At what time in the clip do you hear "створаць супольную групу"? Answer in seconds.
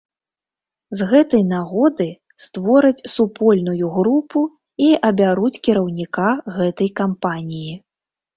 2.45-4.39